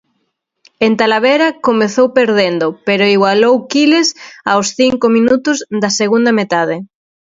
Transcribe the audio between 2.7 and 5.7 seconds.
pero igualou Quiles aos cinco minutos